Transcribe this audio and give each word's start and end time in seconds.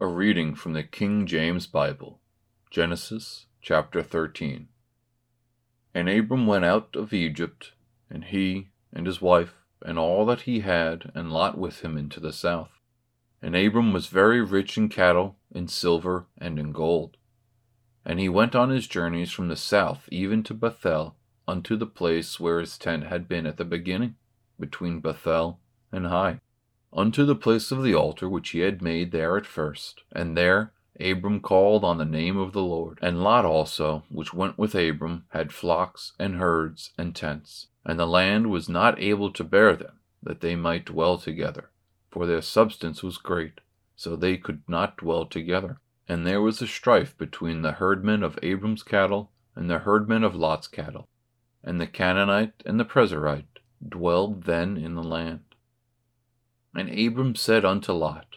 A 0.00 0.06
reading 0.06 0.54
from 0.54 0.74
the 0.74 0.84
King 0.84 1.26
James 1.26 1.66
Bible, 1.66 2.20
Genesis 2.70 3.46
chapter 3.60 4.00
13. 4.00 4.68
And 5.92 6.08
Abram 6.08 6.46
went 6.46 6.64
out 6.64 6.94
of 6.94 7.12
Egypt, 7.12 7.72
and 8.08 8.22
he, 8.22 8.68
and 8.92 9.06
his 9.06 9.20
wife, 9.20 9.54
and 9.82 9.98
all 9.98 10.24
that 10.26 10.42
he 10.42 10.60
had, 10.60 11.10
and 11.16 11.32
Lot 11.32 11.58
with 11.58 11.80
him 11.80 11.98
into 11.98 12.20
the 12.20 12.32
south. 12.32 12.78
And 13.42 13.56
Abram 13.56 13.92
was 13.92 14.06
very 14.06 14.40
rich 14.40 14.78
in 14.78 14.88
cattle, 14.88 15.34
in 15.50 15.66
silver, 15.66 16.26
and 16.38 16.60
in 16.60 16.70
gold. 16.70 17.16
And 18.04 18.20
he 18.20 18.28
went 18.28 18.54
on 18.54 18.70
his 18.70 18.86
journeys 18.86 19.32
from 19.32 19.48
the 19.48 19.56
south 19.56 20.08
even 20.12 20.44
to 20.44 20.54
Bethel, 20.54 21.16
unto 21.48 21.74
the 21.74 21.86
place 21.86 22.38
where 22.38 22.60
his 22.60 22.78
tent 22.78 23.02
had 23.02 23.26
been 23.26 23.46
at 23.46 23.56
the 23.56 23.64
beginning, 23.64 24.14
between 24.60 25.00
Bethel 25.00 25.58
and 25.90 26.06
Hai 26.06 26.38
unto 26.92 27.24
the 27.24 27.34
place 27.34 27.70
of 27.70 27.82
the 27.82 27.94
altar 27.94 28.28
which 28.28 28.50
he 28.50 28.60
had 28.60 28.82
made 28.82 29.12
there 29.12 29.36
at 29.36 29.46
first. 29.46 30.02
And 30.12 30.36
there 30.36 30.72
Abram 31.00 31.40
called 31.40 31.84
on 31.84 31.98
the 31.98 32.04
name 32.04 32.36
of 32.36 32.52
the 32.52 32.62
Lord. 32.62 32.98
And 33.00 33.22
Lot 33.22 33.44
also, 33.44 34.04
which 34.08 34.34
went 34.34 34.58
with 34.58 34.74
Abram, 34.74 35.26
had 35.28 35.52
flocks 35.52 36.12
and 36.18 36.36
herds 36.36 36.90
and 36.98 37.14
tents. 37.14 37.68
And 37.84 37.98
the 37.98 38.06
land 38.06 38.50
was 38.50 38.68
not 38.68 39.00
able 39.00 39.32
to 39.32 39.44
bear 39.44 39.76
them, 39.76 40.00
that 40.22 40.40
they 40.40 40.56
might 40.56 40.86
dwell 40.86 41.18
together, 41.18 41.70
for 42.10 42.26
their 42.26 42.42
substance 42.42 43.02
was 43.02 43.16
great, 43.16 43.60
so 43.94 44.16
they 44.16 44.36
could 44.36 44.62
not 44.68 44.96
dwell 44.96 45.24
together. 45.24 45.80
And 46.08 46.26
there 46.26 46.40
was 46.40 46.60
a 46.60 46.66
strife 46.66 47.16
between 47.16 47.62
the 47.62 47.72
herdmen 47.72 48.22
of 48.22 48.38
Abram's 48.42 48.82
cattle 48.82 49.30
and 49.54 49.70
the 49.70 49.80
herdmen 49.80 50.24
of 50.24 50.34
Lot's 50.34 50.66
cattle. 50.66 51.08
And 51.62 51.80
the 51.80 51.86
Canaanite 51.86 52.62
and 52.66 52.80
the 52.80 52.84
Perizzite 52.84 53.60
dwelled 53.86 54.44
then 54.44 54.76
in 54.76 54.94
the 54.94 55.02
land. 55.02 55.40
And 56.78 56.96
Abram 56.96 57.34
said 57.34 57.64
unto 57.64 57.92
Lot, 57.92 58.36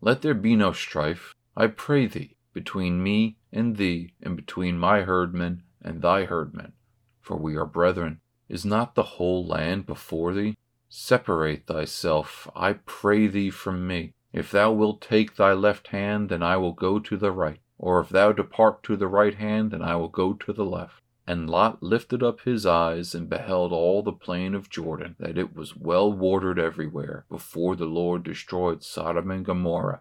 Let 0.00 0.22
there 0.22 0.34
be 0.34 0.56
no 0.56 0.72
strife, 0.72 1.36
I 1.56 1.68
pray 1.68 2.08
thee, 2.08 2.36
between 2.52 3.00
me 3.00 3.36
and 3.52 3.76
thee, 3.76 4.12
and 4.20 4.34
between 4.34 4.76
my 4.76 5.02
herdmen 5.02 5.62
and 5.80 6.02
thy 6.02 6.24
herdmen, 6.24 6.72
for 7.20 7.36
we 7.36 7.54
are 7.54 7.64
brethren. 7.64 8.22
Is 8.48 8.64
not 8.64 8.96
the 8.96 9.04
whole 9.14 9.46
land 9.46 9.86
before 9.86 10.34
thee? 10.34 10.56
Separate 10.88 11.68
thyself, 11.68 12.50
I 12.56 12.72
pray 12.72 13.28
thee, 13.28 13.50
from 13.50 13.86
me. 13.86 14.14
If 14.32 14.50
thou 14.50 14.72
wilt 14.72 15.00
take 15.00 15.36
thy 15.36 15.52
left 15.52 15.88
hand, 15.88 16.28
then 16.28 16.42
I 16.42 16.56
will 16.56 16.72
go 16.72 16.98
to 16.98 17.16
the 17.16 17.30
right, 17.30 17.60
or 17.78 18.00
if 18.00 18.08
thou 18.08 18.32
depart 18.32 18.82
to 18.82 18.96
the 18.96 19.06
right 19.06 19.36
hand, 19.36 19.70
then 19.70 19.82
I 19.82 19.94
will 19.94 20.08
go 20.08 20.32
to 20.32 20.52
the 20.52 20.64
left. 20.64 21.00
And 21.30 21.48
Lot 21.48 21.80
lifted 21.80 22.24
up 22.24 22.40
his 22.40 22.66
eyes 22.66 23.14
and 23.14 23.28
beheld 23.28 23.72
all 23.72 24.02
the 24.02 24.10
plain 24.10 24.52
of 24.52 24.68
Jordan, 24.68 25.14
that 25.20 25.38
it 25.38 25.54
was 25.54 25.76
well 25.76 26.12
watered 26.12 26.58
everywhere, 26.58 27.24
before 27.28 27.76
the 27.76 27.84
Lord 27.84 28.24
destroyed 28.24 28.82
Sodom 28.82 29.30
and 29.30 29.44
Gomorrah, 29.44 30.00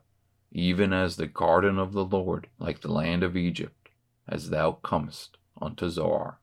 even 0.51 0.91
as 0.91 1.17
the 1.17 1.27
garden 1.27 1.77
of 1.77 1.93
the 1.93 2.03
Lord, 2.03 2.47
like 2.57 2.81
the 2.81 2.91
land 2.91 3.21
of 3.21 3.37
Egypt, 3.37 3.89
as 4.27 4.49
thou 4.49 4.71
comest 4.71 5.37
unto 5.61 5.87
Zoar. 5.91 6.39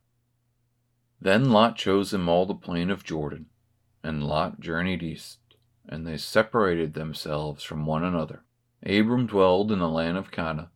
Then 1.20 1.50
Lot 1.50 1.74
chose 1.74 2.14
him 2.14 2.28
all 2.28 2.46
the 2.46 2.54
plain 2.54 2.88
of 2.88 3.02
Jordan, 3.02 3.46
and 4.04 4.22
Lot 4.22 4.60
journeyed 4.60 5.02
east, 5.02 5.40
and 5.88 6.06
they 6.06 6.16
separated 6.16 6.94
themselves 6.94 7.64
from 7.64 7.86
one 7.86 8.04
another. 8.04 8.44
Abram 8.84 9.26
dwelled 9.26 9.72
in 9.72 9.80
the 9.80 9.88
land 9.88 10.16
of 10.16 10.30
Canaan 10.30 10.68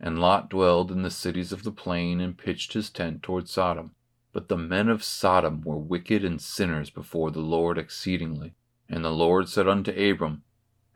and 0.00 0.18
Lot 0.18 0.48
dwelled 0.48 0.90
in 0.90 1.02
the 1.02 1.10
cities 1.10 1.52
of 1.52 1.62
the 1.62 1.70
plain 1.70 2.20
and 2.20 2.38
pitched 2.38 2.72
his 2.72 2.88
tent 2.88 3.22
toward 3.22 3.48
Sodom. 3.48 3.90
But 4.32 4.48
the 4.48 4.56
men 4.56 4.88
of 4.88 5.04
Sodom 5.04 5.60
were 5.62 5.76
wicked 5.76 6.24
and 6.24 6.40
sinners 6.40 6.88
before 6.88 7.30
the 7.30 7.40
Lord 7.40 7.76
exceedingly. 7.76 8.54
And 8.88 9.04
the 9.04 9.10
Lord 9.10 9.48
said 9.48 9.68
unto 9.68 9.90
Abram, 9.90 10.42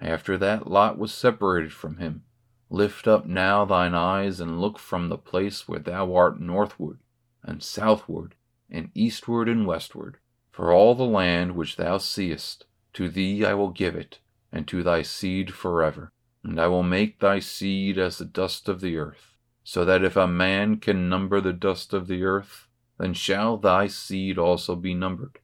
After 0.00 0.38
that 0.38 0.68
Lot 0.68 0.98
was 0.98 1.12
separated 1.12 1.72
from 1.72 1.98
him, 1.98 2.24
Lift 2.70 3.06
up 3.06 3.26
now 3.26 3.66
thine 3.66 3.94
eyes 3.94 4.40
and 4.40 4.60
look 4.60 4.78
from 4.78 5.08
the 5.08 5.18
place 5.18 5.68
where 5.68 5.80
thou 5.80 6.14
art 6.14 6.40
northward, 6.40 6.98
and 7.42 7.62
southward, 7.62 8.34
and 8.70 8.90
eastward 8.94 9.48
and 9.50 9.66
westward. 9.66 10.16
For 10.50 10.72
all 10.72 10.94
the 10.94 11.04
land 11.04 11.54
which 11.54 11.76
thou 11.76 11.98
seest, 11.98 12.64
to 12.94 13.10
thee 13.10 13.44
I 13.44 13.52
will 13.52 13.70
give 13.70 13.96
it, 13.96 14.20
and 14.50 14.66
to 14.68 14.82
thy 14.82 15.02
seed 15.02 15.52
forever 15.52 16.12
and 16.44 16.60
I 16.60 16.66
will 16.66 16.82
make 16.82 17.18
thy 17.18 17.38
seed 17.38 17.98
as 17.98 18.18
the 18.18 18.26
dust 18.26 18.68
of 18.68 18.82
the 18.82 18.98
earth, 18.98 19.38
so 19.64 19.84
that 19.86 20.04
if 20.04 20.14
a 20.14 20.26
man 20.26 20.76
can 20.76 21.08
number 21.08 21.40
the 21.40 21.54
dust 21.54 21.94
of 21.94 22.06
the 22.06 22.22
earth, 22.22 22.68
then 22.98 23.14
shall 23.14 23.56
thy 23.56 23.86
seed 23.86 24.38
also 24.38 24.76
be 24.76 24.92
numbered. 24.92 25.38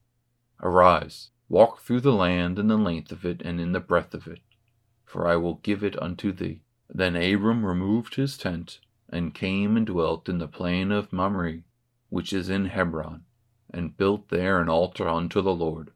Arise, 0.62 1.30
walk 1.48 1.80
through 1.80 2.02
the 2.02 2.12
land 2.12 2.58
in 2.58 2.68
the 2.68 2.76
length 2.76 3.10
of 3.10 3.24
it 3.24 3.40
and 3.42 3.58
in 3.60 3.72
the 3.72 3.80
breadth 3.80 4.14
of 4.14 4.26
it, 4.26 4.40
for 5.06 5.26
I 5.26 5.36
will 5.36 5.54
give 5.54 5.82
it 5.82 6.00
unto 6.00 6.32
thee. 6.32 6.62
Then 6.88 7.16
Abram 7.16 7.64
removed 7.64 8.16
his 8.16 8.36
tent, 8.36 8.80
and 9.08 9.34
came 9.34 9.76
and 9.76 9.86
dwelt 9.86 10.28
in 10.28 10.38
the 10.38 10.46
plain 10.46 10.92
of 10.92 11.12
Mamre, 11.12 11.62
which 12.10 12.32
is 12.32 12.50
in 12.50 12.66
Hebron, 12.66 13.24
and 13.70 13.96
built 13.96 14.28
there 14.28 14.60
an 14.60 14.68
altar 14.68 15.08
unto 15.08 15.40
the 15.40 15.54
Lord 15.54 15.92